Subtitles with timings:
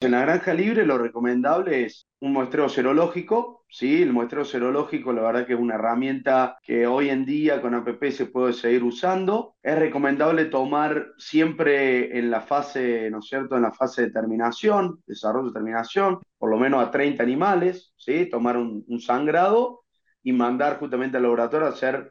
[0.00, 4.00] En la granja libre lo recomendable es un muestreo serológico, ¿sí?
[4.00, 8.12] El muestreo serológico la verdad que es una herramienta que hoy en día con APP
[8.12, 9.56] se puede seguir usando.
[9.60, 15.02] Es recomendable tomar siempre en la fase, ¿no es cierto?, en la fase de terminación,
[15.04, 18.26] desarrollo de terminación, por lo menos a 30 animales, ¿sí?
[18.26, 19.82] Tomar un, sangrado
[20.22, 22.08] y mandar justamente al laboratorio a hacer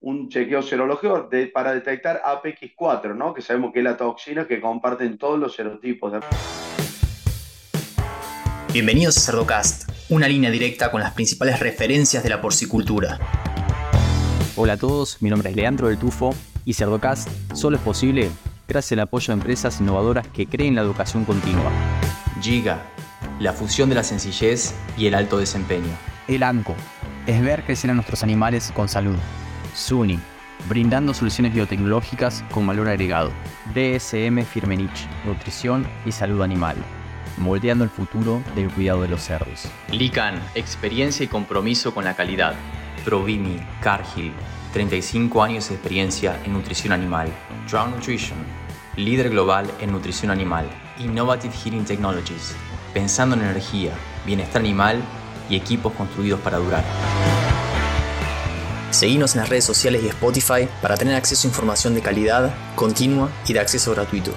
[0.00, 3.32] un chequeo serológico para detectar APX4, ¿no?
[3.32, 6.10] Que sabemos que es la toxina que comparten todos los serotipos.
[6.10, 6.18] De...
[8.78, 13.18] Bienvenidos a Cerdocast, una línea directa con las principales referencias de la porcicultura.
[14.54, 16.32] Hola a todos, mi nombre es Leandro del Tufo
[16.64, 18.30] y Cerdocast solo es posible
[18.68, 21.72] gracias al apoyo de empresas innovadoras que creen la educación continua.
[22.40, 22.80] Giga,
[23.40, 25.90] la fusión de la sencillez y el alto desempeño.
[26.28, 26.76] El ANCO,
[27.26, 29.16] es ver crecer a nuestros animales con salud.
[29.74, 30.20] SUNY,
[30.68, 33.32] brindando soluciones biotecnológicas con valor agregado.
[33.74, 36.76] DSM Firmenich, nutrición y salud animal
[37.38, 39.68] moldeando el futuro del cuidado de los cerdos.
[39.90, 42.54] Lican, experiencia y compromiso con la calidad.
[43.04, 44.32] Provimi, Cargill,
[44.72, 47.32] 35 años de experiencia en nutrición animal.
[47.70, 48.38] Drown Nutrition,
[48.96, 50.68] líder global en nutrición animal.
[50.98, 52.54] Innovative Heating Technologies,
[52.92, 53.92] pensando en energía,
[54.26, 55.00] bienestar animal
[55.48, 56.84] y equipos construidos para durar.
[58.90, 63.30] Seguimos en las redes sociales y Spotify para tener acceso a información de calidad, continua
[63.46, 64.32] y de acceso gratuito.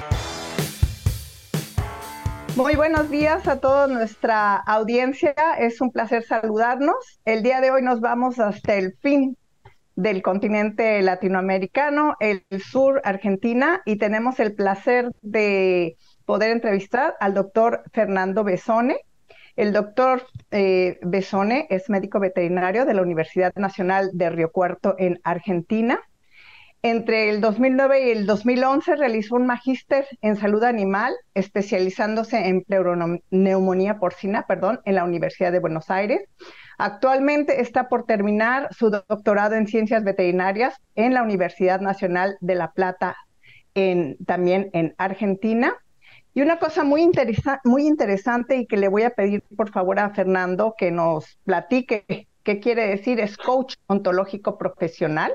[2.57, 5.33] Muy buenos días a toda nuestra audiencia.
[5.57, 7.21] Es un placer saludarnos.
[7.23, 9.37] El día de hoy nos vamos hasta el fin
[9.95, 17.83] del continente latinoamericano, el sur, Argentina, y tenemos el placer de poder entrevistar al doctor
[17.93, 18.99] Fernando Besone.
[19.55, 25.19] El doctor eh, Besone es médico veterinario de la Universidad Nacional de Río Cuarto en
[25.23, 26.01] Argentina.
[26.83, 33.99] Entre el 2009 y el 2011 realizó un magíster en salud animal, especializándose en pleuroneumonía
[33.99, 36.21] porcina, perdón, en la Universidad de Buenos Aires.
[36.79, 42.71] Actualmente está por terminar su doctorado en ciencias veterinarias en la Universidad Nacional de La
[42.71, 43.15] Plata,
[44.25, 45.75] también en Argentina.
[46.33, 47.07] Y una cosa muy,
[47.63, 52.27] muy interesante y que le voy a pedir por favor a Fernando que nos platique
[52.43, 55.31] qué quiere decir es coach ontológico profesional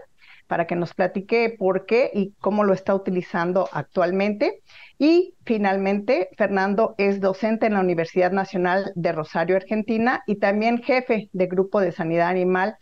[0.47, 4.63] para que nos platique por qué y cómo lo está utilizando actualmente.
[4.99, 11.29] Y finalmente, Fernando es docente en la Universidad Nacional de Rosario, Argentina, y también jefe
[11.33, 12.77] de Grupo de Sanidad Animal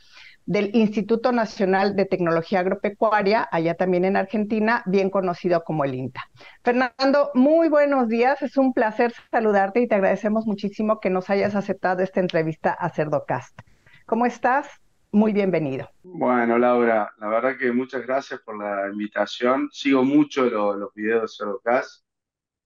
[0.46, 6.28] del Instituto Nacional de Tecnología Agropecuaria, allá también en Argentina, bien conocido como el INTA.
[6.62, 11.54] Fernando, muy buenos días, es un placer saludarte y te agradecemos muchísimo que nos hayas
[11.54, 13.58] aceptado esta entrevista a Cerdocast.
[14.06, 14.83] ¿Cómo estás?
[15.14, 15.88] Muy bienvenido.
[16.02, 19.68] Bueno, Laura, la verdad que muchas gracias por la invitación.
[19.72, 22.04] Sigo mucho los videos de Cerdocast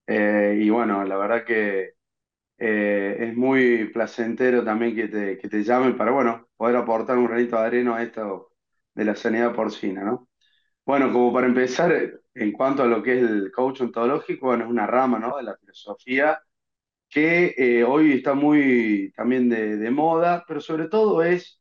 [0.06, 1.94] eh, y bueno, la verdad que
[2.58, 7.26] eh, es muy placentero también que te, que te llamen para, bueno, poder aportar un
[7.26, 8.52] granito de arena a esto
[8.94, 10.28] de la sanidad porcina, ¿no?
[10.86, 14.70] Bueno, como para empezar, en cuanto a lo que es el coach ontológico, bueno, es
[14.70, 15.36] una rama, ¿no?
[15.36, 16.40] De la filosofía
[17.10, 21.60] que eh, hoy está muy también de moda, pero sobre todo es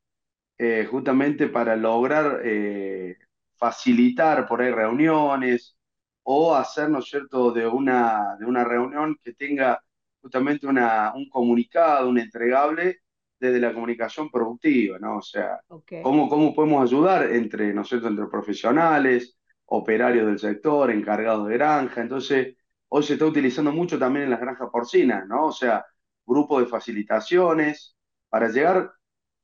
[0.58, 3.18] eh, justamente para lograr eh,
[3.58, 5.78] facilitar por ahí reuniones
[6.24, 9.82] o hacer, ¿no es cierto?, de una, de una reunión que tenga
[10.22, 13.00] justamente una, un comunicado, un entregable
[13.40, 15.18] desde la comunicación productiva, ¿no?
[15.18, 15.60] O sea,
[16.02, 21.54] cómo, cómo podemos ayudar entre, ¿no es cierto?, entre profesionales, operarios del sector, encargados de
[21.56, 22.02] granja.
[22.02, 22.56] Entonces,
[22.90, 25.48] hoy se está utilizando mucho también en las granjas porcinas, ¿no?
[25.48, 25.86] O sea,
[26.26, 27.96] grupos de facilitaciones
[28.30, 28.92] para llegar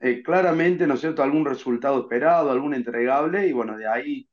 [0.04, 4.28] eh, claramente, ¿no es cierto?, algún resultado esperado, algún entregable, y bueno, de ahí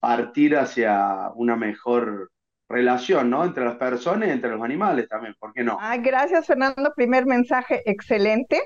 [0.00, 2.30] partir hacia una mejor
[2.70, 3.44] relación, ¿no?
[3.44, 5.76] Entre las personas y entre los animales también, ¿por qué no?
[5.78, 6.94] Ah, gracias, Fernando.
[6.96, 8.62] Primer mensaje excelente.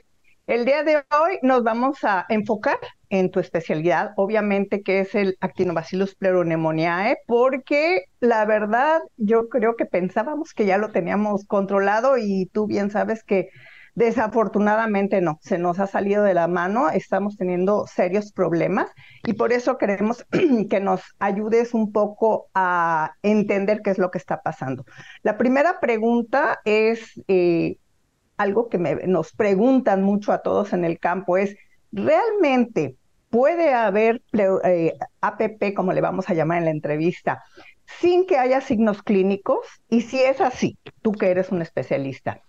[0.46, 2.78] El día de hoy nos vamos a enfocar
[3.08, 9.86] en tu especialidad, obviamente que es el Actinobacillus pleuronemoniae, porque la verdad yo creo que
[9.86, 13.48] pensábamos que ya lo teníamos controlado y tú bien sabes que
[13.94, 18.88] Desafortunadamente no, se nos ha salido de la mano, estamos teniendo serios problemas
[19.24, 20.26] y por eso queremos
[20.70, 24.84] que nos ayudes un poco a entender qué es lo que está pasando.
[25.22, 27.76] La primera pregunta es eh,
[28.36, 31.56] algo que nos preguntan mucho a todos en el campo, es,
[31.92, 32.96] ¿realmente
[33.30, 37.44] puede haber eh, APP, como le vamos a llamar en la entrevista,
[38.00, 39.66] sin que haya signos clínicos?
[39.88, 42.42] Y si es así, tú que eres un especialista,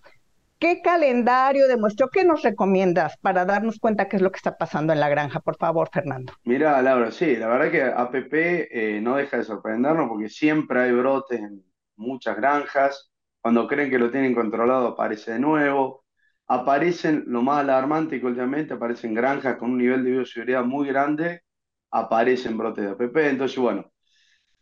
[0.60, 2.10] ¿Qué calendario demostró?
[2.10, 5.40] ¿Qué nos recomiendas para darnos cuenta qué es lo que está pasando en la granja?
[5.40, 6.34] Por favor, Fernando.
[6.44, 8.68] Mira, Laura, sí, la verdad que APP
[8.98, 11.64] eh, no deja de sorprendernos porque siempre hay brotes en
[11.96, 13.12] muchas granjas.
[13.42, 16.06] cuando creen que lo tienen controlado aparece de nuevo.
[16.48, 21.42] Aparecen, lo más alarmante que últimamente aparecen granjas con un nivel de bioseguridad muy grande,
[21.92, 23.30] aparecen brotes de APP.
[23.30, 23.92] Entonces, bueno,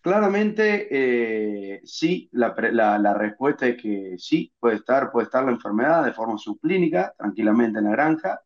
[0.04, 2.54] claramente eh, sí, la,
[3.00, 7.80] la, respuesta es que sí, puede estar, puede estar la enfermedad de forma subclínica, tranquilamente
[7.80, 8.42] en la granja.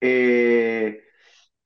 [0.00, 1.02] Eh,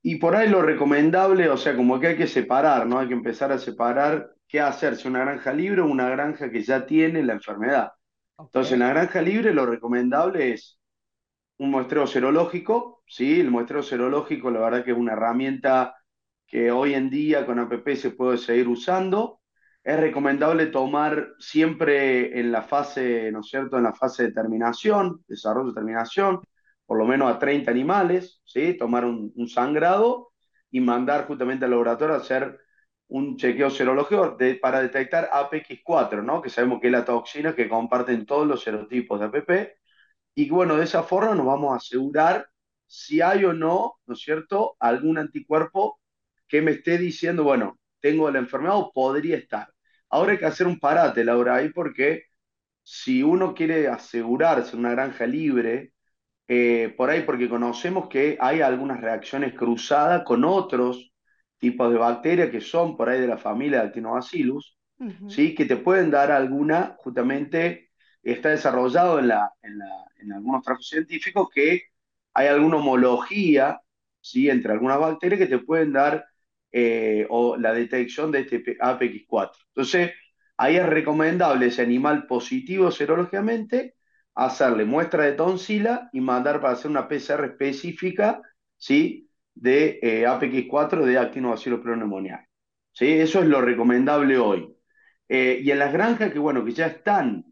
[0.02, 2.98] y por ahí lo recomendable, o sea, como que hay que separar, ¿no?
[2.98, 6.62] Hay que empezar a separar qué hacer, si una granja libre o una granja que
[6.62, 7.92] ya tiene la enfermedad.
[8.38, 10.80] Entonces, en la granja libre lo recomendable es
[11.58, 13.40] un muestreo serológico, ¿sí?
[13.40, 15.99] El muestreo serológico, la verdad que es una herramienta
[16.50, 19.40] que hoy en día con APP se puede seguir usando.
[19.84, 25.24] Es recomendable tomar siempre en la fase, ¿no es cierto?, en la fase de terminación,
[25.28, 26.40] desarrollo de terminación,
[26.86, 28.76] por lo menos a 30 animales, ¿sí?
[28.76, 30.32] tomar un, sangrado
[30.70, 32.58] y mandar justamente al laboratorio a hacer
[33.08, 36.42] un chequeo serológico para detectar APX4, ¿no?
[36.42, 39.76] que sabemos que es la toxina que comparten todos los serotipos de APP.
[40.34, 42.48] Y bueno, de esa forma nos vamos a asegurar
[42.86, 45.99] si hay o no, ¿no es cierto?, algún anticuerpo
[46.50, 49.68] que me esté diciendo, bueno, tengo la enfermedad o podría estar.
[50.10, 52.24] Ahora hay que hacer un parate, Laura, ahí porque
[52.82, 55.92] si uno quiere asegurarse una granja libre,
[56.48, 61.12] eh, por ahí porque conocemos que hay algunas reacciones cruzadas con otros
[61.58, 64.76] tipos de bacterias que son por ahí de la familia de Actinobacillus,
[65.26, 65.54] ¿sí?
[65.54, 67.90] que te pueden dar alguna, justamente
[68.22, 69.86] está desarrollado en, la, en, la,
[70.18, 71.82] en algunos trabajos científicos que
[72.34, 73.80] hay alguna homología
[74.20, 74.48] ¿sí?
[74.50, 76.26] entre algunas bacterias que te pueden dar
[76.72, 79.50] eh, o la detección de este APX4.
[79.68, 80.12] Entonces,
[80.56, 83.96] ahí es recomendable ese animal positivo serológicamente
[84.34, 88.40] hacerle muestra de tonsila y mandar para hacer una PCR específica,
[88.76, 89.28] ¿sí?
[89.54, 92.46] De eh, APX4 de actinobacillus pneumoniae.
[92.92, 93.06] ¿Sí?
[93.06, 94.72] Eso es lo recomendable hoy.
[95.28, 97.44] Eh, y en las granjas que, bueno, que ya están,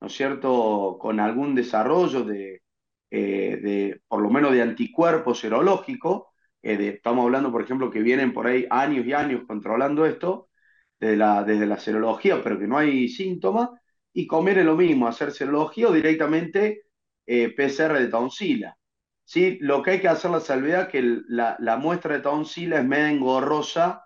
[0.00, 2.62] ¿no es cierto?, con algún desarrollo de,
[3.10, 6.32] de por lo menos de anticuerpo serológico,
[6.72, 10.48] estamos hablando, por ejemplo, que vienen por ahí años y años controlando esto,
[10.98, 13.70] desde la, desde la serología, pero que no hay síntomas,
[14.12, 16.84] y comer es lo mismo, hacer serología o directamente
[17.26, 18.76] eh, PCR de tonsila.
[19.24, 19.58] ¿sí?
[19.60, 24.04] Lo que hay que hacer la salvedad que la, muestra de tonsila es medio engorrosa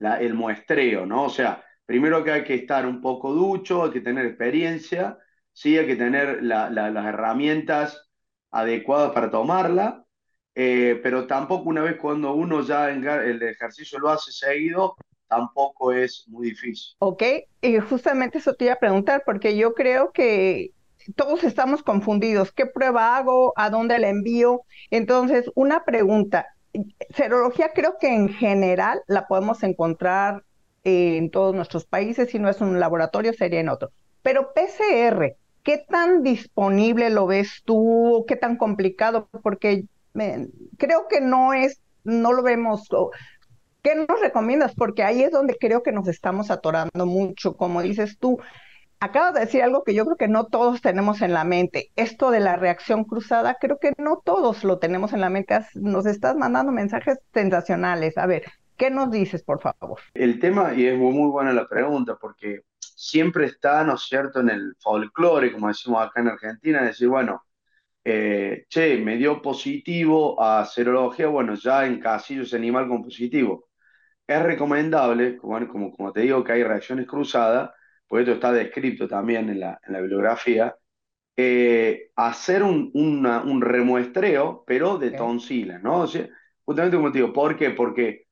[0.00, 1.24] el muestreo, ¿no?
[1.24, 5.18] O sea, primero que hay que estar un poco ducho, hay que tener experiencia,
[5.52, 5.78] ¿sí?
[5.78, 8.10] hay que tener las herramientas
[8.50, 10.04] adecuadas para tomarla,
[10.54, 14.96] eh, pero tampoco una vez cuando uno ya el ejercicio lo hace seguido,
[15.28, 16.94] tampoco es muy difícil.
[16.98, 17.22] Ok,
[17.62, 20.72] y justamente eso te iba a preguntar, porque yo creo que
[21.16, 22.52] todos estamos confundidos.
[22.52, 23.52] ¿Qué prueba hago?
[23.56, 24.62] ¿A dónde la envío?
[24.90, 26.48] Entonces, una pregunta.
[27.14, 30.44] Serología creo que en general la podemos encontrar
[30.84, 33.90] en todos nuestros países, si no es un laboratorio sería en otro.
[34.22, 38.24] Pero PCR, ¿qué tan disponible lo ves tú?
[38.26, 39.28] ¿Qué tan complicado?
[39.42, 39.84] Porque
[40.78, 42.88] creo que no es, no lo vemos,
[43.82, 44.74] ¿Qué nos recomiendas?
[44.76, 48.38] Porque ahí es donde creo que nos estamos atorando mucho, como dices tú.
[49.00, 51.90] Acabas de decir algo que yo creo que no todos tenemos en la mente.
[51.96, 55.58] Esto de la reacción cruzada, creo que no todos lo tenemos en la mente.
[55.74, 58.16] Nos estás mandando mensajes sensacionales.
[58.16, 58.44] A ver,
[58.76, 59.98] ¿qué nos dices, por favor?
[60.14, 64.50] El tema, y es muy, buena la pregunta, porque siempre está, ¿no es cierto?, en
[64.50, 67.42] el folclore, como decimos acá en Argentina, decir, bueno,
[68.04, 73.68] eh, che, me dio positivo a serología, bueno, ya en casillo ese animal con positivo
[74.26, 77.70] es recomendable, como, como, como, te digo que hay reacciones cruzadas,
[78.06, 80.76] pues esto está descrito también en la, en la bibliografía,
[81.36, 86.00] eh, hacer un, un, remuestreo, pero de tonsila, ¿no?
[86.02, 86.28] O sea,
[86.64, 87.70] justamente como te digo, ¿por qué?
[87.70, 88.26] Porque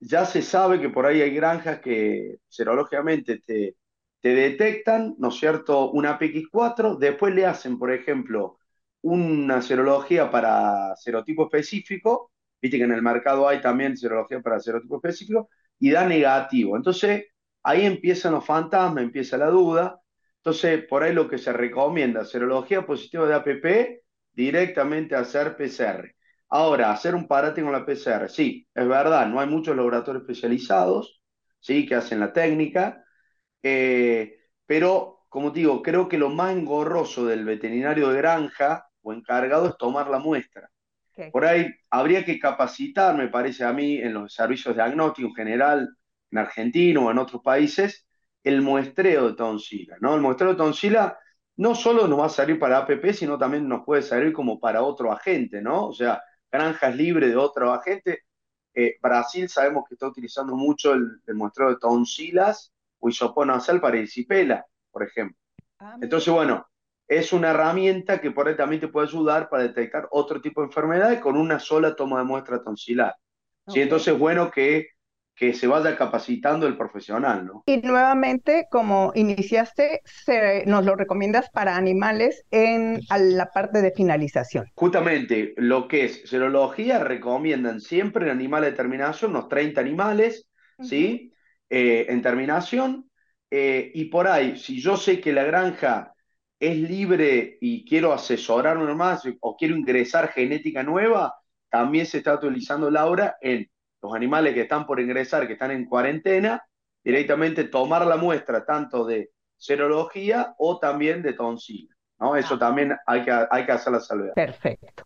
[0.00, 3.76] ya se sabe que por ahí hay granjas que serológicamente te,
[4.20, 8.58] te detectan, ¿no es cierto?, una PX4, después le hacen, por ejemplo,
[9.04, 12.32] una serología para serotipo específico,
[12.64, 16.78] Viste que en el mercado hay también serología para serotipo específico y da negativo.
[16.78, 17.26] Entonces,
[17.62, 20.00] ahí empiezan los fantasmas, empieza la duda.
[20.38, 26.14] Entonces, por ahí lo que se recomienda, serología positiva de APP, directamente hacer PCR.
[26.48, 31.20] Ahora, hacer un parate con la PCR, sí, es verdad, no hay muchos laboratorios especializados,
[31.60, 33.04] sí, que hacen la técnica,
[33.62, 39.68] eh, pero, como digo, creo que lo más engorroso del veterinario de granja o encargado
[39.68, 40.68] es tomar la muestra.
[41.30, 45.96] Por ahí habría que capacitar, me parece a mí, en los servicios diagnósticos en general,
[46.32, 48.04] en Argentina o en otros países,
[48.42, 49.96] el muestreo de tonsila.
[50.00, 50.16] ¿no?
[50.16, 51.16] El muestreo de tonsila
[51.56, 54.82] no solo nos va a servir para APP, sino también nos puede servir como para
[54.82, 55.86] otro agente, ¿no?
[55.86, 56.20] O sea,
[56.50, 58.24] granjas libres de otro agente.
[58.74, 63.98] Eh, Brasil sabemos que está utilizando mucho el, muestreo de tonsilas o hisopona nasal para
[63.98, 65.36] erisipela, por ejemplo.
[65.78, 66.66] Ah, Entonces, bueno,
[67.06, 70.68] es una herramienta que por ahí también te puede ayudar para detectar otro tipo de
[70.68, 73.14] enfermedades con una sola toma de muestra tonsilar.
[73.68, 73.80] ¿sí?
[73.80, 74.88] Entonces, bueno que
[75.36, 77.64] que se vaya capacitando el profesional, ¿no?
[77.66, 80.00] Y nuevamente, como iniciaste,
[80.66, 84.66] nos lo recomiendas para animales en la parte de finalización.
[84.74, 90.48] Justamente, lo que es serología, recomiendan siempre en animales de terminación, unos 30 animales,
[90.80, 91.32] ¿sí?
[91.68, 93.10] Eh, en terminación,
[93.50, 96.13] eh, y por ahí, si yo sé que la granja
[96.66, 101.34] es libre y quiero asesorarme más o quiero ingresar genética nueva,
[101.68, 103.68] también se está utilizando Laura en
[104.00, 106.62] los animales que están por ingresar, que están en cuarentena,
[107.02, 111.94] directamente tomar la muestra tanto de serología o también de tonsila.
[112.20, 112.36] ¿no?
[112.36, 112.58] Eso ah.
[112.58, 114.34] también hay que, hay que hacer la salvedad.
[114.34, 115.04] Perfecto.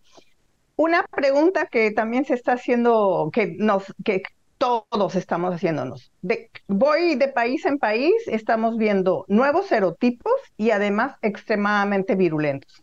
[0.76, 4.22] Una pregunta que también se está haciendo, que, nos, que
[4.58, 6.12] todos estamos haciéndonos.
[6.20, 12.82] De, voy de país en país, estamos viendo nuevos serotipos y además extremadamente virulentos.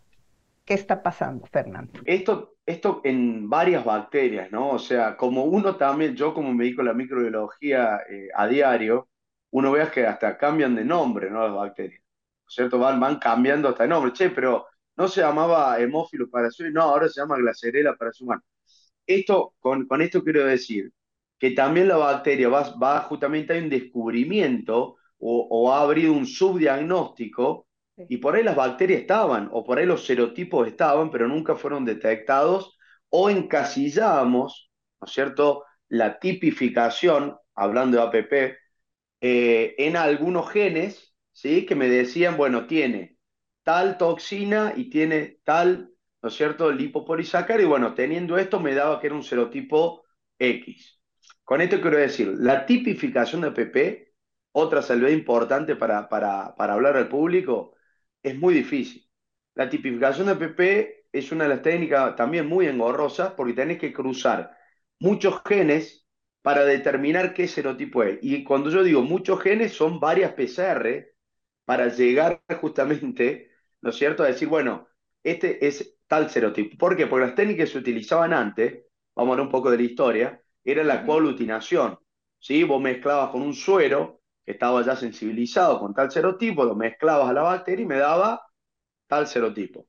[0.63, 2.00] ¿Qué está pasando, Fernando?
[2.05, 4.72] Esto, esto en varias bacterias, ¿no?
[4.72, 9.08] O sea, como uno también, yo como me dedico a la microbiología eh, a diario,
[9.51, 11.46] uno vea que hasta cambian de nombre, ¿no?
[11.46, 12.01] Las bacterias.
[12.48, 12.79] ¿Cierto?
[12.79, 14.13] Van, van cambiando hasta de nombre.
[14.13, 14.65] Che, pero
[14.98, 18.41] no se llamaba hemófilo para su no, ahora se llama glacerela para su humano.
[19.05, 20.91] Esto, con, con esto quiero decir
[21.39, 26.25] que también la bacteria va, va justamente hay un descubrimiento o, o ha habido un
[26.25, 27.68] subdiagnóstico
[28.08, 31.86] y por ahí las bacterias estaban, o por ahí los serotipos estaban, pero nunca fueron
[31.86, 32.77] detectados,
[33.10, 34.70] o encasillábamos,
[35.01, 38.58] ¿no es cierto?, la tipificación, hablando de APP,
[39.22, 43.18] eh, en algunos genes, ¿sí?, que me decían, bueno, tiene
[43.63, 49.00] tal toxina y tiene tal, ¿no es cierto?, lipopolisacárido, y bueno, teniendo esto me daba
[49.00, 50.04] que era un serotipo
[50.39, 51.00] X.
[51.46, 54.16] Con esto quiero decir, la tipificación de APP,
[54.54, 57.75] otra salvedad importante para, para, para hablar al público,
[58.24, 59.10] es muy difícil.
[59.56, 63.94] La tipificación de PP es una de las técnicas también muy engorrosas porque tenés que
[63.94, 64.58] cruzar
[65.00, 66.08] muchos genes
[66.44, 68.20] para determinar qué serotipo es.
[68.22, 71.14] Y cuando yo digo muchos genes, son varias PCR
[71.66, 74.88] para llegar justamente, ¿no es cierto?, a decir, bueno,
[75.24, 76.78] este es tal serotipo.
[76.78, 77.08] ¿Por qué?
[77.08, 78.86] Porque las técnicas que se utilizaban antes,
[79.16, 81.98] vamos a hablar un poco de la historia, era la coaglutinación.
[82.40, 82.64] ¿sí?
[82.64, 87.34] Vos mezclabas con un suero que estaba ya sensibilizado con tal serotipo, lo mezclabas a
[87.34, 88.42] la bacteria y me daba
[89.08, 89.88] tal serotipo.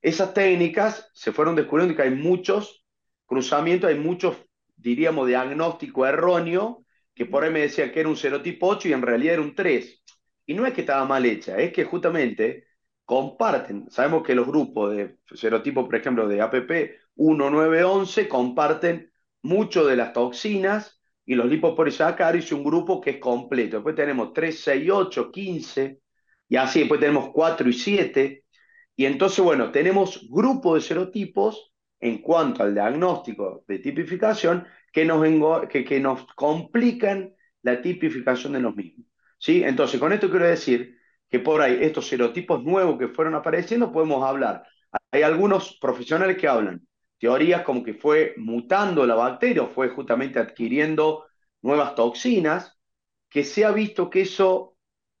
[0.00, 2.84] Esas técnicas se fueron descubriendo que hay muchos
[3.26, 4.36] cruzamientos, hay muchos,
[4.76, 9.02] diríamos, diagnóstico erróneo, que por ahí me decía que era un serotipo 8 y en
[9.02, 10.02] realidad era un 3.
[10.46, 12.68] Y no es que estaba mal hecha, es que justamente
[13.04, 16.70] comparten, sabemos que los grupos de serotipo, por ejemplo, de APP
[17.16, 19.10] 1, 9, 11, comparten
[19.42, 23.76] mucho de las toxinas y los lipopolisacáridos un grupo que es completo.
[23.76, 26.00] Después tenemos 3, 6, 8, 15,
[26.48, 28.44] y así después tenemos 4 y 7.
[28.96, 35.68] Y entonces, bueno, tenemos grupos de serotipos en cuanto al diagnóstico de tipificación que nos,
[35.68, 39.06] que, que nos complican la tipificación de los mismos.
[39.38, 39.62] ¿sí?
[39.62, 40.96] Entonces, con esto quiero decir
[41.28, 44.64] que por ahí estos serotipos nuevos que fueron apareciendo podemos hablar.
[45.10, 46.87] Hay algunos profesionales que hablan
[47.18, 51.26] teorías como que fue mutando la bacteria o fue justamente adquiriendo
[51.62, 52.78] nuevas toxinas,
[53.28, 54.76] que se ha visto que eso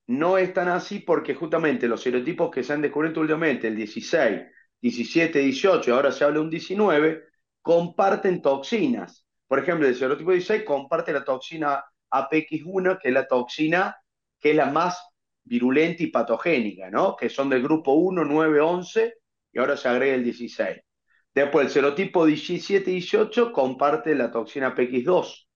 [0.06, 4.42] no es tan así porque justamente los serotipos que se han descubierto últimamente, el 16,
[4.80, 7.24] 17, 18 y ahora se habla de un 19,
[7.60, 9.26] comparten toxinas.
[9.46, 13.96] Por ejemplo, el serotipo 16 comparte la toxina APX1, que es la toxina
[14.38, 15.02] que es la más
[15.44, 17.16] virulenta y patogénica, ¿no?
[17.16, 19.14] Que son del grupo 1, 9, 11
[19.52, 20.78] y ahora se agrega el 16.
[21.38, 25.46] Después, el serotipo 17-18 comparte la toxina PX2,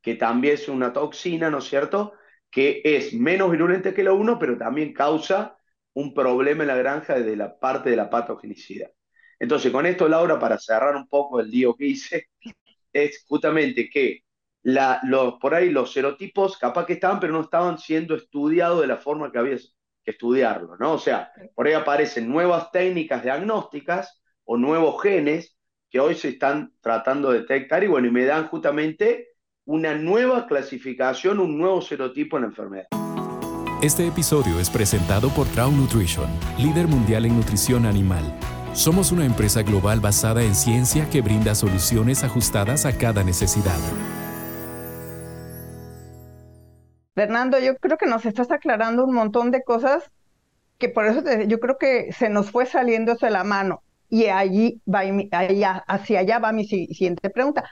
[0.00, 2.12] que también es una toxina, ¿no es cierto?,
[2.48, 5.56] que es menos virulenta que la 1, pero también causa
[5.94, 8.92] un problema en la granja desde la parte de la patogenicidad.
[9.40, 12.28] Entonces, con esto, Laura, para cerrar un poco el lío que hice,
[12.92, 14.20] es justamente que
[14.62, 18.86] la, los, por ahí los serotipos capaz que estaban, pero no estaban siendo estudiados de
[18.86, 19.56] la forma que había
[20.04, 20.92] que estudiarlo, ¿no?
[20.92, 24.21] O sea, por ahí aparecen nuevas técnicas diagnósticas
[24.52, 25.56] o nuevos genes
[25.90, 29.28] que hoy se están tratando de detectar y bueno, y me dan justamente
[29.64, 32.86] una nueva clasificación, un nuevo serotipo en la enfermedad.
[33.80, 36.28] Este episodio es presentado por Traum Nutrition,
[36.58, 38.24] líder mundial en nutrición animal.
[38.74, 43.78] Somos una empresa global basada en ciencia que brinda soluciones ajustadas a cada necesidad.
[47.14, 50.10] Fernando, yo creo que nos estás aclarando un montón de cosas
[50.76, 53.82] que por eso yo creo que se nos fue saliendo de la mano.
[54.12, 55.00] Y allí va,
[55.86, 57.64] hacia allá va mi siguiente pregunta.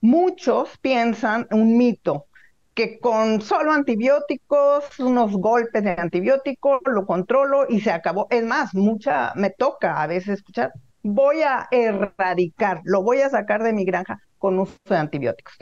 [0.00, 2.26] Muchos piensan un mito
[2.72, 8.28] que con solo antibióticos, unos golpes de antibiótico, lo controlo y se acabó.
[8.30, 10.70] Es más, mucha, me toca a veces escuchar,
[11.02, 15.56] voy a erradicar, lo voy a sacar de mi granja con uso de antibióticos.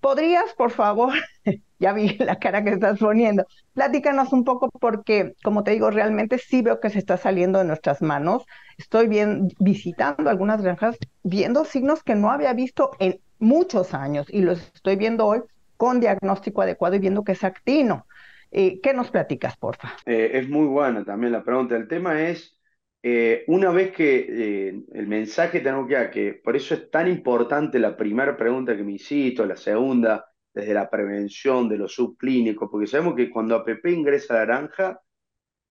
[0.00, 1.12] ¿Podrías, por favor,
[1.82, 6.38] ya vi la cara que estás poniendo, platícanos un poco porque, como te digo, realmente
[6.38, 8.44] sí veo que se está saliendo de nuestras manos.
[8.78, 14.40] Estoy bien, visitando algunas granjas, viendo signos que no había visto en muchos años y
[14.40, 15.40] los estoy viendo hoy
[15.76, 18.06] con diagnóstico adecuado y viendo que es actino.
[18.52, 19.96] Eh, ¿Qué nos platicas, porfa?
[20.06, 21.74] Eh, es muy buena también la pregunta.
[21.74, 22.56] El tema es,
[23.02, 27.80] eh, una vez que el mensaje tengo que dar, que por eso es tan importante
[27.80, 32.86] la primera pregunta que me hiciste, la segunda, desde la prevención de los subclínicos, porque
[32.86, 35.00] sabemos que cuando APP ingresa a la granja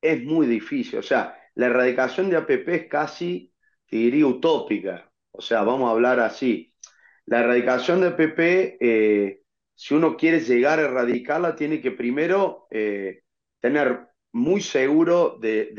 [0.02, 1.00] es muy difícil.
[1.00, 3.54] O sea, la erradicación de APP es casi,
[3.88, 5.12] te diría, utópica.
[5.32, 6.74] O sea, vamos a hablar así.
[7.26, 9.42] La erradicación de APP
[9.82, 13.24] si uno quiere llegar a erradicarla, tiene que primero eh,
[13.60, 15.72] tener muy seguro de,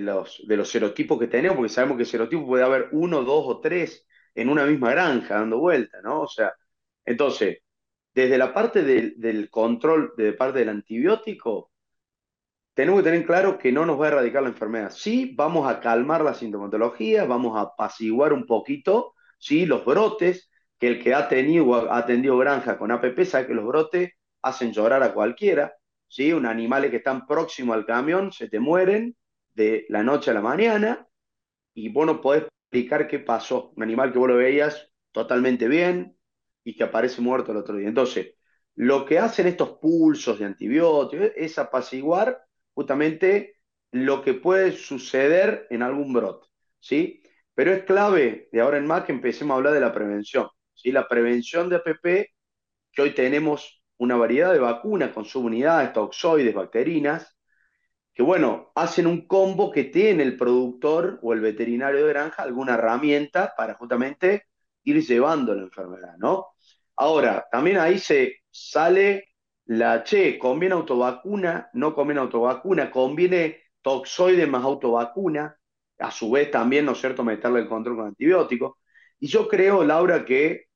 [0.00, 3.60] los, de los serotipos que tenemos, porque sabemos que serotipos puede haber uno, dos o
[3.60, 6.20] tres en una misma granja dando vuelta, ¿no?
[6.20, 6.54] O sea,
[7.04, 7.58] entonces,
[8.14, 11.70] desde la parte del, control, de parte del antibiótico,
[12.74, 14.90] tenemos que tener claro que no nos va a erradicar la enfermedad.
[14.90, 20.88] Sí, vamos a calmar la sintomatología, vamos a apaciguar un poquito, sí, los brotes, que
[20.88, 24.12] el que ha tenido ha atendido granja con APP sabe que los brotes
[24.42, 25.74] hacen llorar a cualquiera,
[26.08, 26.32] ¿sí?
[26.32, 29.16] Un animales que están próximos al camión se te mueren
[29.54, 31.06] de la noche a la mañana
[31.74, 33.72] y vos no podés explicar qué pasó.
[33.76, 36.16] Un animal que vos lo veías totalmente bien
[36.64, 37.88] y que aparece muerto el otro día.
[37.88, 38.34] Entonces,
[38.74, 42.42] lo que hacen estos pulsos de antibióticos es apaciguar
[42.74, 43.56] justamente
[43.92, 46.46] lo que puede suceder en algún brote,
[46.78, 47.22] ¿sí?
[47.54, 50.48] Pero es clave de ahora en más que empecemos a hablar de la prevención.
[50.84, 52.28] La prevención de APP,
[52.92, 57.36] que hoy tenemos una variedad de vacunas con subunidades, toxoides, bacterinas,
[58.14, 62.74] que bueno, hacen un combo que tiene el productor o el veterinario de granja alguna
[62.74, 64.44] herramienta para justamente
[64.84, 66.48] ir llevando la enfermedad, ¿no?
[66.96, 69.28] Ahora, también ahí se sale
[69.66, 75.56] la, che, conviene autovacuna, no conviene autovacuna, conviene toxoide más autovacuna,
[75.98, 78.78] a su vez también, ¿no es cierto?, meterle el control con antibióticos.
[79.18, 80.66] Y yo creo, Laura, que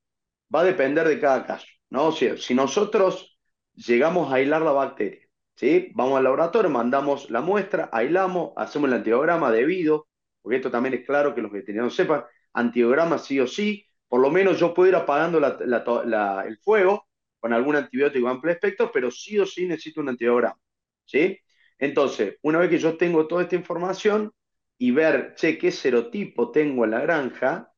[0.55, 2.12] va a depender de cada caso, ¿no?
[2.12, 3.38] si nosotros
[3.75, 5.90] llegamos a aislar la bacteria, ¿sí?
[5.95, 10.09] Vamos al laboratorio, mandamos la muestra, aislamos, hacemos el antiograma debido,
[10.43, 14.31] porque esto también es claro que los veterinarios sepan, antiograma sí o sí, por lo
[14.31, 17.09] menos yo puedo ir apagando el fuego
[17.40, 20.57] con algún antibiótico amplio espectro, pero sí o sí necesito un antiograma,
[21.05, 21.40] ¿sí?
[21.81, 24.33] Entonces, una vez que yo tengo toda esta información
[24.79, 27.72] y ver, che, qué serotipo tengo en la granja,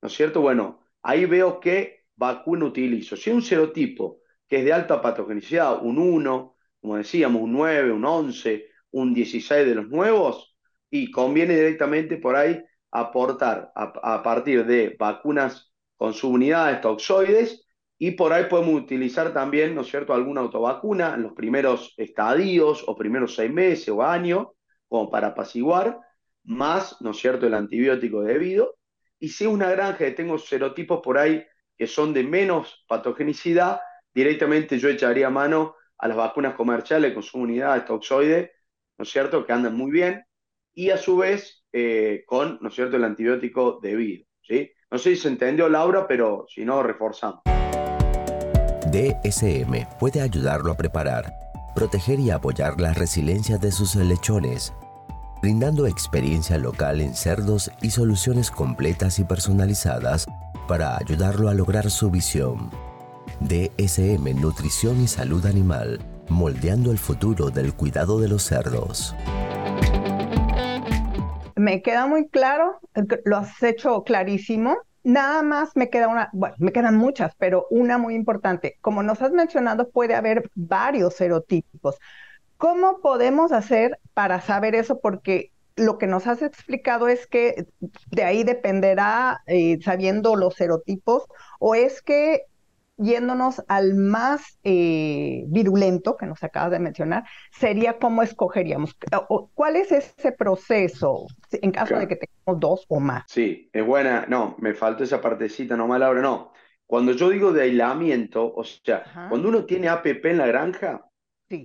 [0.00, 0.40] ¿no es cierto?
[0.40, 3.14] Bueno, ahí veo que vacuna utilizo.
[3.14, 8.06] Si un serotipo que es de alta patogenicidad, un 1, como decíamos, un 9, un
[8.06, 10.56] 11, un 16 de los nuevos,
[10.88, 15.71] y conviene directamente por ahí aportar a, partir de vacunas
[16.02, 17.64] con subunidades toxoides
[17.96, 22.82] y por ahí podemos utilizar también, ¿no es cierto?, alguna autovacuna en los primeros estadios
[22.88, 24.48] o primeros seis meses o años,
[24.88, 26.00] como para apaciguar,
[26.42, 28.78] más, ¿no es cierto?, el antibiótico debido.
[29.20, 31.46] Y si es una granja que tengo serotipos por ahí
[31.78, 33.80] que son de menos patogenicidad,
[34.12, 38.50] directamente yo echaría mano a las vacunas comerciales con su unidad toxoide,
[38.98, 40.24] ¿no es cierto?, que andan muy bien,
[40.74, 44.72] y a su vez eh, con, ¿no es cierto?, el antibiótico debido, ¿sí?
[44.92, 47.40] No sé si se entendió, Laura, pero si no, reforzamos.
[48.90, 51.32] DSM puede ayudarlo a preparar,
[51.74, 54.74] proteger y apoyar la resiliencia de sus lechones,
[55.40, 60.26] brindando experiencia local en cerdos y soluciones completas y personalizadas
[60.68, 62.68] para ayudarlo a lograr su visión.
[63.40, 69.14] DSM Nutrición y Salud Animal, moldeando el futuro del cuidado de los cerdos.
[71.62, 72.80] Me queda muy claro,
[73.24, 74.78] lo has hecho clarísimo.
[75.04, 78.78] Nada más me queda una, bueno, me quedan muchas, pero una muy importante.
[78.80, 82.00] Como nos has mencionado, puede haber varios serotipos.
[82.56, 84.98] ¿Cómo podemos hacer para saber eso?
[84.98, 87.68] Porque lo que nos has explicado es que
[88.10, 91.26] de ahí dependerá, eh, sabiendo los serotipos,
[91.60, 92.46] o es que
[93.02, 98.96] yéndonos al más eh, virulento que nos acabas de mencionar, sería cómo escogeríamos.
[99.54, 103.24] ¿Cuál es ese proceso en caso de que tengamos dos o más?
[103.28, 104.26] Sí, es buena.
[104.28, 106.20] No, me faltó esa partecita nomás, Laura.
[106.20, 106.52] No,
[106.86, 111.06] cuando yo digo de aislamiento, o sea, cuando uno tiene APP en la granja,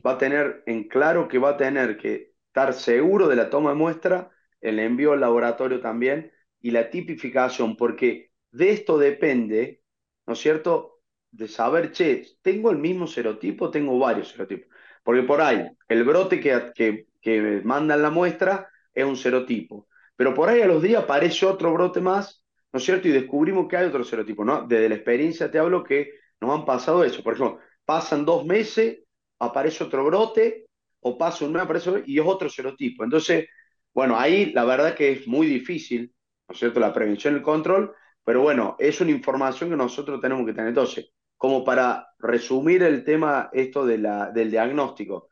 [0.06, 3.72] va a tener en claro que va a tener que estar seguro de la toma
[3.72, 9.84] de muestra, el envío al laboratorio también y la tipificación, porque de esto depende,
[10.26, 10.97] ¿no es cierto?,
[11.32, 13.70] de saber, che, ¿tengo el mismo serotipo?
[13.70, 14.70] Tengo varios serotipos.
[15.04, 19.88] Porque por ahí, el brote que, que, que mandan la muestra es un serotipo.
[20.16, 23.08] Pero por ahí a los días aparece otro brote más, ¿no es cierto?
[23.08, 24.68] Y descubrimos que hay otro serotipo, ¿no?
[24.68, 26.12] Desde la experiencia te hablo que
[26.42, 27.24] nos han pasado eso.
[27.24, 29.00] Por ejemplo, pasan dos meses,
[29.40, 30.66] aparece otro brote,
[31.02, 33.04] o pasa un mes, aparece otro, y es otro serotipo.
[33.04, 33.48] Entonces,
[33.94, 36.14] bueno, ahí la verdad que es muy difícil,
[36.48, 36.80] ¿no es cierto?
[36.80, 40.70] La prevención y el control, pero bueno, es una información que nosotros tenemos que tener.
[40.70, 45.30] Entonces, como para resumir el tema esto de la, del diagnóstico,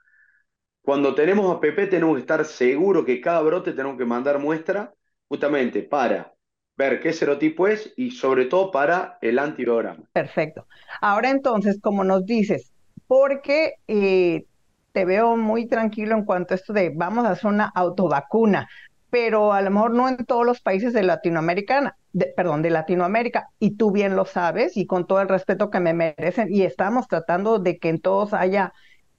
[0.81, 4.93] cuando tenemos a PP tenemos que estar seguros que cada brote tenemos que mandar muestra
[5.27, 6.33] justamente para
[6.77, 10.03] ver qué serotipo es y sobre todo para el antivirograma.
[10.13, 10.67] Perfecto.
[11.01, 12.71] Ahora entonces, como nos dices,
[13.07, 14.45] porque eh,
[14.91, 18.67] te veo muy tranquilo en cuanto a esto de vamos a hacer una autovacuna,
[19.09, 21.97] pero a lo mejor no en todos los países de Latinoamérica,
[22.35, 25.93] perdón, de Latinoamérica, y tú bien lo sabes, y con todo el respeto que me
[25.93, 28.73] merecen, y estamos tratando de que en todos haya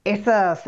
[0.05, 0.61] esos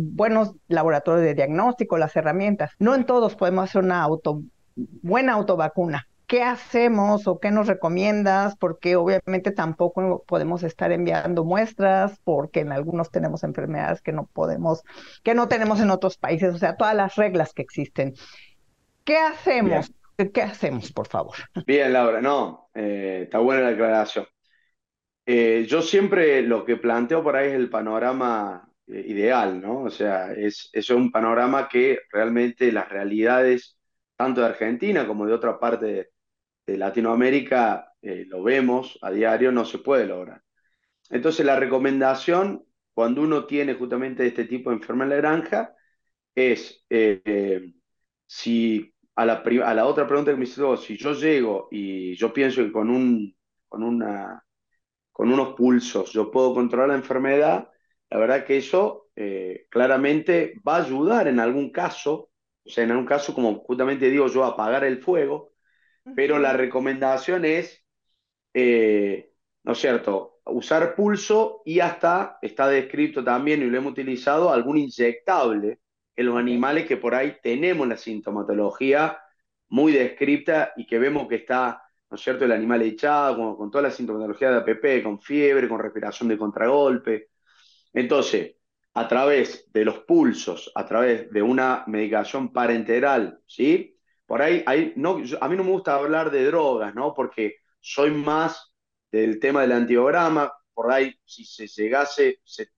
[0.00, 2.72] buenos laboratorios de diagnóstico, las herramientas.
[2.78, 4.42] No en todos podemos hacer una auto,
[4.76, 6.08] buena autovacuna.
[6.26, 8.54] ¿Qué hacemos o qué nos recomiendas?
[8.56, 14.82] Porque obviamente tampoco podemos estar enviando muestras, porque en algunos tenemos enfermedades que no podemos,
[15.22, 18.14] que no tenemos en otros países, o sea, todas las reglas que existen.
[19.04, 19.90] ¿Qué hacemos?
[20.32, 21.36] ¿Qué hacemos, por favor?
[21.64, 24.26] Bien, Laura, no, eh, está buena la aclaración.
[25.24, 29.82] Eh, yo siempre lo que planteo por ahí es el panorama eh, ideal, ¿no?
[29.82, 33.78] O sea, es, es un panorama que realmente las realidades,
[34.16, 36.10] tanto de Argentina como de otra parte de,
[36.76, 40.42] Latinoamérica, lo vemos a diario, no se puede lograr.
[41.08, 45.74] Entonces, la recomendación cuando uno tiene justamente este tipo de enfermedad de granja
[46.34, 46.84] es
[48.26, 52.32] si a la, a la otra pregunta que me hizo, si yo llego y yo
[52.32, 53.36] pienso que con, un,
[53.68, 54.44] con, una,
[55.12, 57.68] con unos pulsos yo puedo controlar la enfermedad,
[58.10, 62.30] la verdad que eso eh, claramente va a ayudar en algún caso,
[62.64, 65.52] o sea, en algún caso, como justamente digo yo, apagar el fuego,
[66.14, 67.84] pero la recomendación es,
[68.54, 69.32] eh,
[69.64, 74.78] ¿no es cierto?, usar pulso y hasta está descrito también, y lo hemos utilizado, algún
[74.78, 75.80] inyectable
[76.18, 79.20] en los animales que por ahí tenemos la sintomatología
[79.68, 83.82] muy descripta y que vemos que está, ¿no es cierto?, el animal echado, con, toda
[83.82, 87.28] la sintomatología de APP, con fiebre, con respiración de contragolpe.
[87.92, 88.56] Entonces,
[88.94, 93.96] a través de los pulsos, a través de una medicación parenteral, ¿sí?
[94.26, 97.14] Por ahí, hay, no, a mí no me gusta hablar de drogas, ¿no?
[97.14, 98.74] Porque soy más
[99.12, 102.70] del tema del antiograma, por ahí si se llegase, se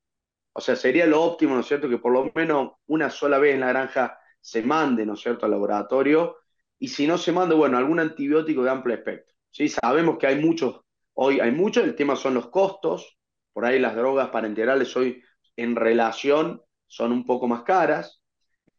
[0.60, 3.54] o sea, sería lo óptimo, ¿no es cierto?, que por lo menos una sola vez
[3.54, 6.36] en la granja se mande, ¿no es cierto?, al laboratorio.
[6.78, 9.34] Y si no se manda, bueno, algún antibiótico de amplio espectro.
[9.50, 9.68] ¿sí?
[9.70, 10.82] Sabemos que hay muchos,
[11.14, 13.16] hoy hay muchos, el tema son los costos.
[13.54, 15.22] Por ahí las drogas parenterales hoy
[15.56, 18.22] en relación son un poco más caras.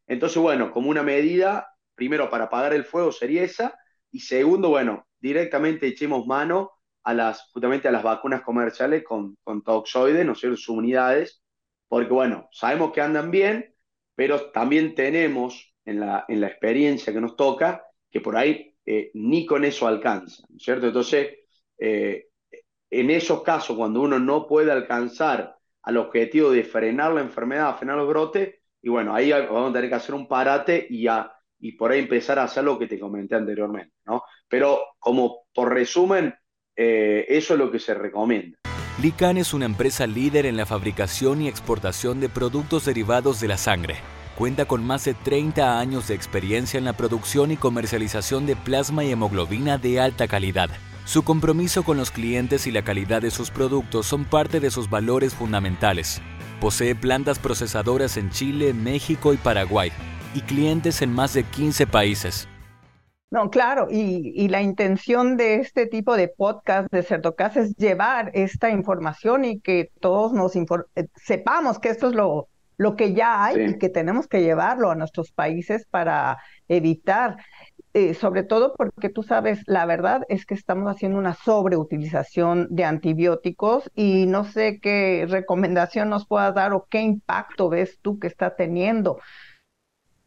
[0.05, 3.75] Entonces, bueno, como una medida, primero para apagar el fuego sería esa,
[4.11, 9.63] y segundo, bueno, directamente echemos mano a las, justamente a las vacunas comerciales con, con
[9.63, 11.41] toxoides, ¿no es cierto?, subunidades,
[11.91, 13.75] porque bueno, sabemos que andan bien,
[14.15, 19.11] pero también tenemos en la, en la experiencia que nos toca que por ahí eh,
[19.13, 20.87] ni con eso alcanza, ¿cierto?
[20.87, 21.39] Entonces,
[21.77, 22.27] eh,
[22.89, 27.97] en esos casos, cuando uno no puede alcanzar al objetivo de frenar la enfermedad, frenar
[27.97, 31.07] los brotes, y bueno, ahí vamos a tener que hacer un parate y,
[31.59, 34.23] y por ahí empezar a hacer lo que te comenté anteriormente, ¿no?
[34.47, 36.33] Pero como por resumen,
[36.73, 38.59] eh, eso es lo que se recomienda.
[38.99, 43.57] Lican es una empresa líder en la fabricación y exportación de productos derivados de la
[43.57, 43.95] sangre.
[44.37, 49.03] Cuenta con más de 30 años de experiencia en la producción y comercialización de plasma
[49.03, 50.69] y hemoglobina de alta calidad.
[51.05, 54.89] Su compromiso con los clientes y la calidad de sus productos son parte de sus
[54.89, 56.21] valores fundamentales.
[56.59, 59.91] Posee plantas procesadoras en Chile, México y Paraguay
[60.35, 62.47] y clientes en más de 15 países.
[63.31, 68.69] No, claro, y, la intención de este tipo de podcast de Cerdocas es llevar esta
[68.71, 73.69] información y que todos nos eh, sepamos que esto es lo, lo que ya hay
[73.69, 77.37] y que tenemos que llevarlo a nuestros países para evitar,
[77.93, 82.83] eh, sobre todo porque tú sabes, la verdad es que estamos haciendo una sobreutilización de
[82.83, 88.27] antibióticos y no sé qué recomendación nos puedas dar o qué impacto ves tú que
[88.27, 89.19] está teniendo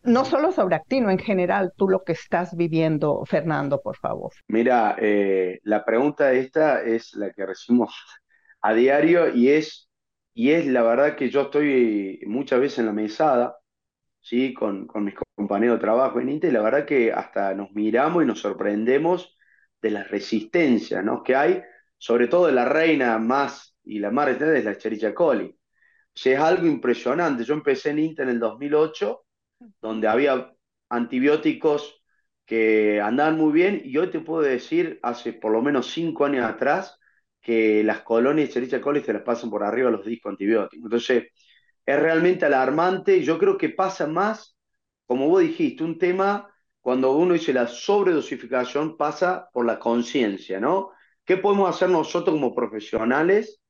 [0.05, 4.33] no solo sobre Actino, en general, tú lo que estás viviendo, Fernando, por favor.
[4.49, 7.95] Mira, eh, la pregunta esta es la que recibimos
[8.61, 9.89] a diario y es,
[10.35, 13.57] y es la verdad que yo estoy muchas veces en la mesada,
[14.21, 14.55] ¿sí?
[14.55, 18.23] con, con mis compañeros de trabajo en INTE, y la verdad que hasta nos miramos
[18.23, 19.37] y nos sorprendemos
[19.83, 21.23] de las resistencias ¿no?
[21.23, 21.63] que hay,
[21.99, 25.47] sobre todo de la reina más y la más resistente es la Escherichia coli.
[26.15, 27.45] O sea, es algo impresionante.
[27.45, 29.24] Yo empecé en INTA en el 2008,
[29.81, 30.53] donde había
[30.89, 32.03] antibióticos
[32.47, 36.45] que andaban muy bien y hoy te puedo decir, hace por lo menos cinco años
[36.45, 36.99] atrás,
[37.41, 40.85] que las colonias de Escherichia coli se las pasan por arriba los discos antibióticos.
[40.85, 41.25] Entonces,
[41.87, 43.23] es realmente alarmante.
[43.23, 44.57] Yo creo que pasa más,
[45.07, 50.91] como vos dijiste, un tema cuando uno dice la sobredosificación pasa por la conciencia, ¿no?
[51.25, 53.61] ¿Qué podemos hacer nosotros como profesionales?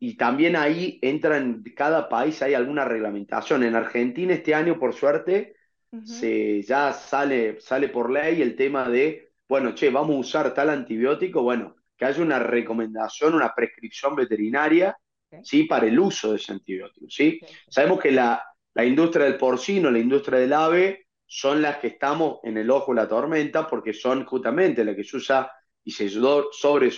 [0.00, 3.64] Y también ahí entra en cada país, hay alguna reglamentación.
[3.64, 5.56] En Argentina este año, por suerte,
[6.02, 10.70] se, ya sale, sale por ley el tema de, bueno, che, vamos a usar tal
[10.70, 14.96] antibiótico, bueno, que haya una recomendación, una prescripción veterinaria,
[15.42, 15.64] ¿sí?
[15.64, 17.40] Para el uso de ese antibiótico, ¿sí?
[17.68, 18.42] Sabemos que la,
[18.74, 22.94] la industria del porcino, la industria del ave, son las que estamos en el ojo
[22.94, 25.50] de la tormenta porque son justamente las que se usa
[25.84, 26.90] y se sobre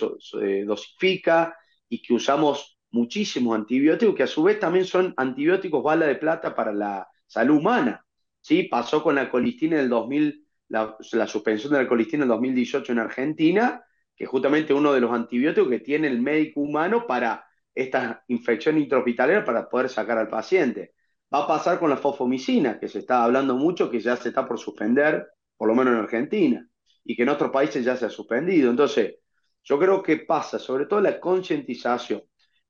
[0.65, 1.55] dosifica
[1.89, 6.55] y que usamos muchísimos antibióticos que a su vez también son antibióticos bala de plata
[6.55, 8.05] para la salud humana.
[8.41, 8.63] ¿sí?
[8.63, 12.91] Pasó con la colistina en el 2000, la, suspensión de la colistina en el 2018
[12.91, 13.83] en Argentina,
[14.15, 18.77] que es justamente uno de los antibióticos que tiene el médico humano para esta infección
[18.77, 20.93] intrahospitalaria para poder sacar al paciente.
[21.33, 24.45] Va a pasar con la fosfomicina, que se está hablando mucho, que ya se está
[24.45, 26.67] por suspender, por lo menos en Argentina,
[27.05, 28.69] y que en otros países ya se ha suspendido.
[28.69, 29.15] Entonces,
[29.63, 32.21] yo creo que pasa sobre todo la concientización.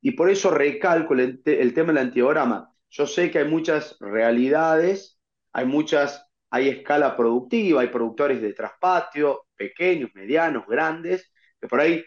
[0.02, 2.74] Y por eso recalco el, tema del antiograma.
[2.90, 5.20] Yo sé que hay muchas realidades,
[5.54, 12.04] hay muchas, hay escala productiva, hay productores de traspatio, pequeños, medianos, grandes, que por ahí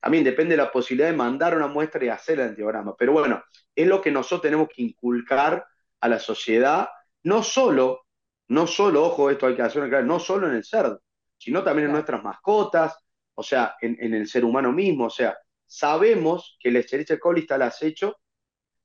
[0.00, 2.94] también depende de la posibilidad de mandar una muestra y hacer el antiograma.
[2.96, 3.42] Pero bueno,
[3.74, 5.66] es lo que nosotros tenemos que inculcar
[6.00, 6.88] a la sociedad,
[7.24, 8.06] no solo,
[8.48, 11.02] no solo, ojo, esto hay que hacer claro, no solo en el cerdo,
[11.36, 12.96] sino también en nuestras mascotas,
[13.34, 15.36] o sea, en, el ser humano mismo, o sea,
[15.68, 18.16] sabemos que el Escherichia coli está al acecho,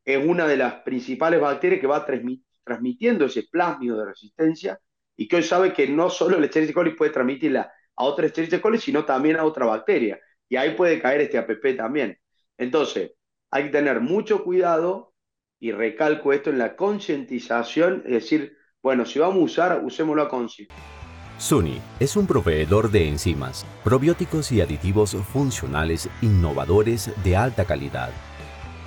[0.05, 2.05] es una de las principales bacterias que va
[2.63, 4.79] transmitiendo ese plásmido de resistencia
[5.15, 8.61] y que hoy sabe que no solo el Escherichia coli puede transmitirla a otra Escherichia
[8.61, 10.19] coli, sino también a otra bacteria.
[10.49, 12.19] Y ahí puede caer este APP también.
[12.57, 13.13] Entonces,
[13.49, 15.13] hay que tener mucho cuidado
[15.59, 20.29] y recalco esto en la concientización, es decir, bueno, si vamos a usar, usémoslo a
[20.29, 20.75] conciencia.
[21.43, 28.11] SUNY es un proveedor de enzimas, probióticos y aditivos funcionales innovadores de alta calidad.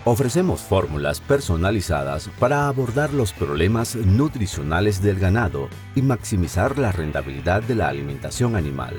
[0.06, 7.74] Ofrecemos fórmulas personalizadas para abordar los problemas nutricionales del ganado y maximizar la rentabilidad de
[7.74, 8.94] la alimentación animal.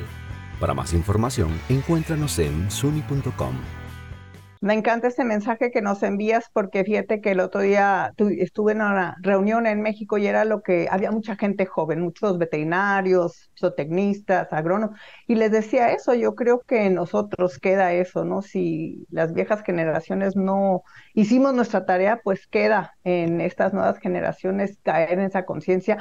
[0.59, 3.55] Para más información, encuéntranos en suni.com.
[4.61, 8.81] Me encanta ese mensaje que nos envías porque fíjate que el otro día estuve en
[8.81, 14.51] una reunión en México y era lo que había mucha gente joven, muchos veterinarios, zootecnistas,
[14.51, 18.41] agrónomos, y les decía eso, yo creo que nosotros queda eso, ¿no?
[18.41, 20.83] Si las viejas generaciones no
[21.17, 25.97] hicimos nuestra tarea, pues queda en estas nuevas generaciones caer en esa conciencia.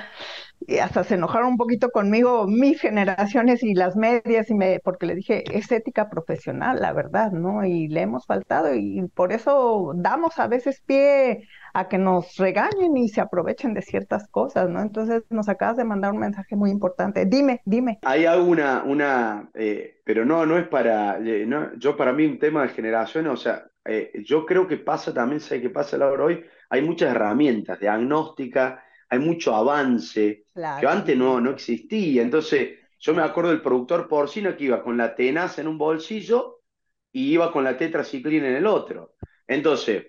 [0.66, 5.06] Y hasta se enojaron un poquito conmigo mis generaciones y las medias, y me, porque
[5.06, 7.64] le dije, es ética profesional, la verdad, ¿no?
[7.64, 12.96] Y le hemos faltado y por eso damos a veces pie a que nos regañen
[12.98, 14.82] y se aprovechen de ciertas cosas, ¿no?
[14.82, 17.24] Entonces nos acabas de mandar un mensaje muy importante.
[17.24, 18.00] Dime, dime.
[18.02, 21.48] Hay alguna, una, eh, pero no, no es para, eh,
[21.78, 25.40] yo para mí un tema de generaciones, o sea, eh, yo creo que pasa también,
[25.40, 31.40] sé que pasa ahora hoy, hay muchas herramientas diagnóstica, hay mucho avance que antes no,
[31.40, 32.22] no existía.
[32.22, 36.62] Entonces, yo me acuerdo del productor porcino que iba con la tenaza en un bolsillo
[37.12, 39.14] y iba con la tetraciclina en el otro.
[39.46, 40.06] Entonces,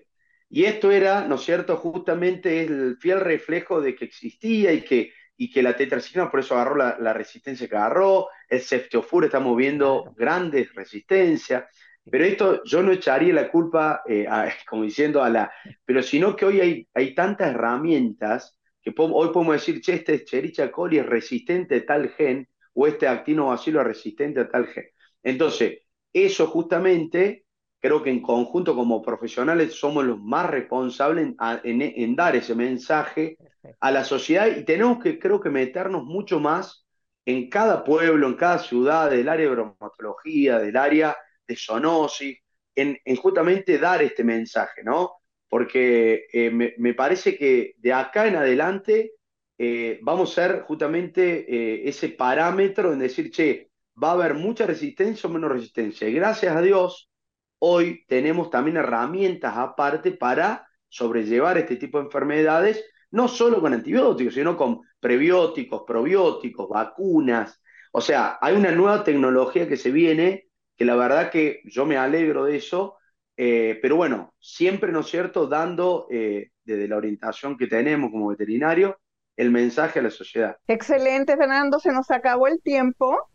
[0.50, 5.12] y esto era, ¿no es cierto?, justamente el fiel reflejo de que existía y que,
[5.36, 10.14] y que la tetraciclina por eso agarró la, resistencia que agarró, el ceftiofur está moviendo
[10.16, 11.64] grandes resistencias,
[12.10, 14.26] pero esto yo no echaría la culpa, eh,
[14.68, 15.50] como diciendo a la,
[15.84, 20.70] pero sino que hoy hay, hay tantas herramientas que hoy podemos decir, che, este Chericha
[20.70, 24.84] coli es resistente a tal gen, o este actinobacilo es resistente a tal gen.
[25.22, 25.80] Entonces,
[26.12, 27.44] eso justamente
[27.80, 33.36] creo que en conjunto como profesionales somos los más responsables en, dar ese mensaje
[33.80, 36.86] a la sociedad y tenemos que, creo que, meternos mucho más
[37.24, 41.16] en cada pueblo, en cada ciudad, del área de bromatología, del área
[41.48, 42.38] de zoonosis,
[42.76, 45.14] en, justamente dar este mensaje, ¿no?
[45.48, 49.14] Porque eh, me, parece que de acá en adelante
[49.56, 54.66] eh, vamos a ser justamente eh, ese parámetro en decir, che, va a haber mucha
[54.66, 56.08] resistencia o menos resistencia.
[56.08, 57.10] Y gracias a Dios,
[57.58, 64.34] hoy tenemos también herramientas aparte para sobrellevar este tipo de enfermedades, no solo con antibióticos,
[64.34, 67.60] sino con prebióticos, probióticos, vacunas.
[67.92, 70.47] O sea, hay una nueva tecnología que se viene
[70.78, 72.96] que la verdad que yo me alegro de eso,
[73.36, 78.28] eh, pero bueno, siempre, ¿no es cierto?, dando eh, desde la orientación que tenemos como
[78.28, 78.96] veterinario
[79.36, 80.56] el mensaje a la sociedad.
[80.68, 83.28] Excelente, Fernando, se nos acabó el tiempo.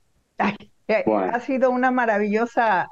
[0.87, 2.89] Eh, ha sido una maravillosa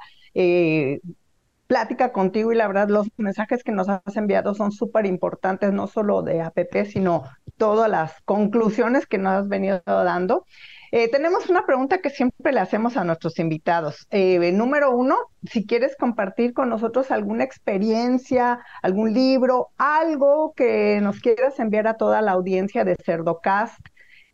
[1.66, 5.86] plática contigo y la verdad los mensajes que nos has enviado son súper importantes, no
[5.86, 7.24] solo de APP, sino
[7.56, 10.44] todas las conclusiones que nos has venido dando.
[10.94, 14.06] Eh, tenemos una pregunta que siempre le hacemos a nuestros invitados.
[14.10, 21.20] Eh, número uno, si quieres compartir con nosotros alguna experiencia, algún libro, algo que nos
[21.20, 23.80] quieras enviar a toda la audiencia de Cerdocast,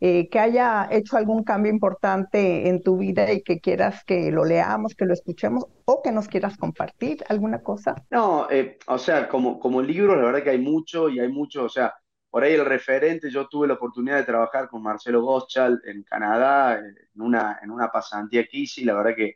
[0.01, 4.43] eh, que haya hecho algún cambio importante en tu vida y que quieras que lo
[4.43, 7.95] leamos, que lo escuchemos o que nos quieras compartir alguna cosa.
[8.11, 8.49] No,
[8.87, 11.93] o sea, como, como libros, la verdad que hay mucho y hay mucho, o sea,
[12.29, 16.79] por ahí el referente, yo tuve la oportunidad de trabajar con Marcelo Goschal en Canadá,
[16.79, 19.35] en una, en una pasantía aquí, y la verdad que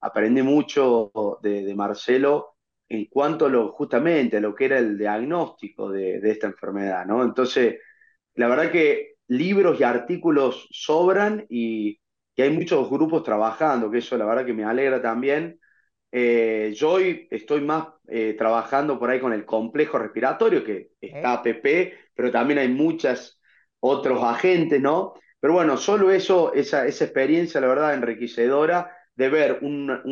[0.00, 2.56] aprendí mucho de, Marcelo
[2.88, 7.06] en cuanto a lo, justamente a lo que era el diagnóstico de, de esta enfermedad,
[7.06, 7.22] ¿no?
[7.22, 7.76] Entonces,
[8.34, 11.98] la verdad que libros y artículos sobran y,
[12.38, 15.60] hay muchos grupos trabajando, que eso la verdad que me alegra también.
[16.14, 21.34] Eh, yo hoy estoy más eh, trabajando por ahí con el complejo respiratorio, que está
[21.34, 23.40] APP, pero también hay muchos
[23.80, 25.14] otros agentes, ¿no?
[25.40, 30.02] Pero bueno, solo eso, esa, esa experiencia, la verdad, enriquecedora de ver una,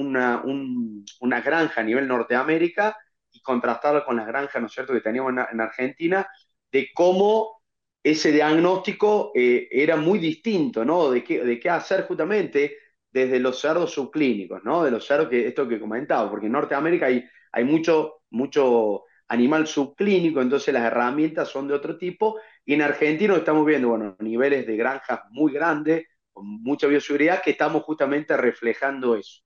[1.20, 2.96] una granja a nivel Norteamérica
[3.30, 6.26] y contrastarla con las granjas, ¿no es cierto?, que teníamos en Argentina,
[6.72, 7.62] de cómo
[8.02, 11.10] ese diagnóstico eh, era muy distinto, ¿no?
[11.10, 12.76] De qué, de qué hacer justamente
[13.10, 14.84] desde los cerdos subclínicos, ¿no?
[14.84, 19.66] De los cerdos que esto que comentaba, porque en Norteamérica hay, hay mucho, mucho animal
[19.66, 24.66] subclínico, entonces las herramientas son de otro tipo, y en Argentina estamos viendo, bueno, niveles
[24.66, 29.42] de granjas muy grandes, con mucha bioseguridad, que estamos justamente reflejando eso,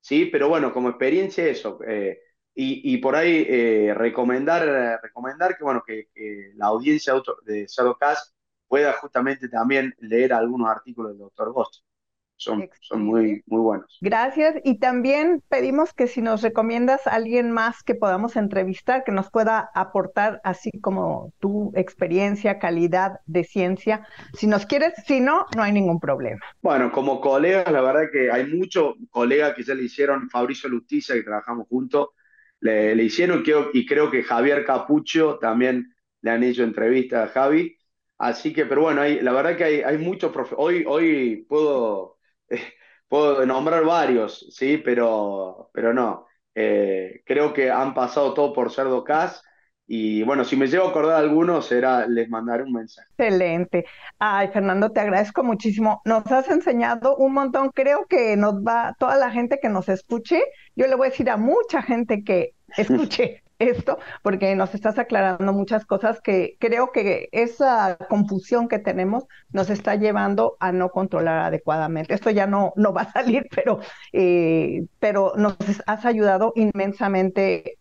[0.00, 0.26] ¿sí?
[0.26, 2.18] Pero bueno, como experiencia eso, eh,
[2.56, 6.08] y, por ahí eh, recomendar, recomendar que, bueno, que,
[6.54, 7.66] la audiencia de
[7.98, 8.34] Cast
[8.68, 11.84] pueda justamente también leer algunos artículos del doctor Ghost.
[12.44, 13.98] Son, son muy, muy buenos.
[14.00, 14.56] Gracias.
[14.64, 19.30] Y también pedimos que si nos recomiendas a alguien más que podamos entrevistar, que nos
[19.30, 24.06] pueda aportar así como tu experiencia, calidad de ciencia.
[24.34, 26.40] Si nos quieres, si no, no hay ningún problema.
[26.62, 31.14] Bueno, como colegas, la verdad que hay muchos colegas que ya le hicieron, Fabricio Lusticia,
[31.14, 32.08] que trabajamos juntos,
[32.60, 37.76] le, hicieron y creo que Javier Capucho también le han hecho entrevista a Javi.
[38.16, 42.13] Así que, pero bueno, hay, la verdad que hay, hay muchos Hoy, hoy puedo,
[43.08, 46.26] puedo nombrar varios, sí, pero, pero no.
[46.54, 49.42] Eh, creo que han pasado todo por Cerdo Cas
[49.86, 53.08] y bueno, si me llevo a acordar algunos, será, les mandaré un mensaje.
[53.18, 53.84] Excelente.
[54.18, 56.00] Ay, Fernando, te agradezco muchísimo.
[56.06, 57.70] Nos has enseñado un montón.
[57.74, 60.42] Creo que nos va, toda la gente que nos escuche,
[60.74, 65.52] yo le voy a decir a mucha gente que escuche esto, porque nos estás aclarando
[65.52, 71.38] muchas cosas que creo que esa confusión que tenemos nos está llevando a no controlar
[71.38, 72.14] adecuadamente.
[72.14, 73.80] Esto ya no, no va a salir, pero,
[74.12, 77.78] eh, pero nos has ayudado inmensamente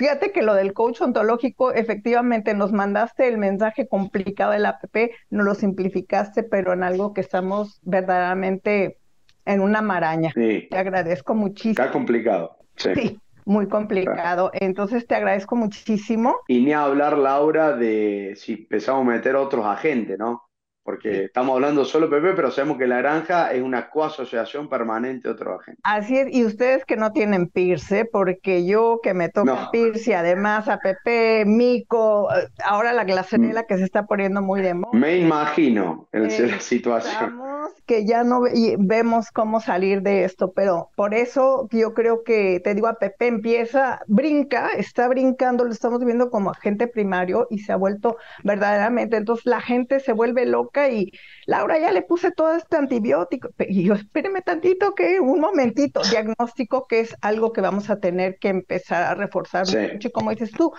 [0.00, 4.82] Fíjate que lo del coach ontológico, efectivamente nos mandaste el mensaje complicado del app,
[5.28, 8.96] nos lo simplificaste, pero en algo que estamos verdaderamente
[9.44, 10.32] en una maraña.
[10.34, 11.72] Te agradezco muchísimo.
[11.72, 12.56] Está complicado.
[12.76, 13.20] Sí.
[13.44, 14.50] Muy complicado.
[14.54, 16.36] Entonces te agradezco muchísimo.
[16.48, 20.50] Y ni hablar, Laura, de si empezamos a meter otros agentes, ¿no?
[20.82, 25.34] porque estamos hablando solo PP, pero sabemos que la granja es una coasociación permanente de
[25.34, 25.80] otro agente.
[25.84, 30.68] Así es, y ustedes que no tienen PIRSE, porque yo que me toca PIRSE, además
[30.68, 33.66] a PP, Mico, eh, ahora la glacerela mm.
[33.68, 34.98] que se está poniendo muy de moda.
[34.98, 37.38] Me imagino en la situación
[37.86, 38.42] que ya no
[38.78, 43.26] vemos cómo salir de esto, pero por eso yo creo que, te digo, a Pepe
[43.26, 49.16] empieza, brinca, está brincando, lo estamos viendo como agente primario y se ha vuelto verdaderamente,
[49.16, 51.12] entonces la gente se vuelve loca y
[51.46, 56.86] Laura ya le puse todo este antibiótico, y yo espéreme tantito que un momentito, diagnóstico
[56.86, 60.72] que es algo que vamos a tener que empezar a reforzar mucho, como dices tú,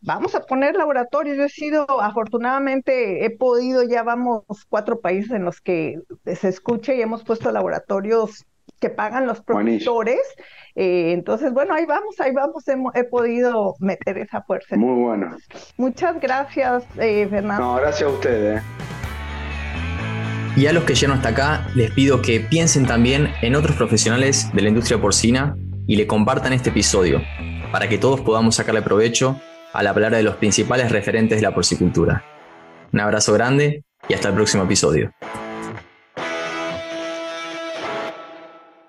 [0.00, 1.36] vamos a poner laboratorios.
[1.36, 6.94] Yo he sido, afortunadamente, he podido, ya vamos cuatro países en los que se escucha
[6.94, 8.44] y hemos puesto laboratorios
[8.80, 10.20] que pagan los productores.
[10.74, 12.64] Eh, entonces, bueno, ahí vamos, ahí vamos,
[12.94, 14.76] he, podido meter esa fuerza.
[14.76, 15.36] Muy bueno.
[15.76, 17.62] Muchas gracias, eh, Fernando.
[17.62, 18.62] No, gracias a ustedes.
[20.56, 24.52] Y a los que llegan hasta acá, les pido que piensen también en otros profesionales
[24.52, 25.56] de la industria porcina
[25.86, 27.22] y le compartan este episodio
[27.70, 29.40] para que todos podamos sacarle provecho
[29.72, 32.24] a la palabra de los principales referentes de la porcicultura.
[32.92, 35.12] Un abrazo grande y hasta el próximo episodio.